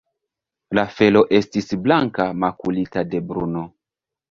La 0.79 0.85
felo 0.93 1.21
estis 1.41 1.69
blanka, 1.85 2.27
makulita 2.47 3.07
de 3.13 3.25
bruno. 3.31 3.67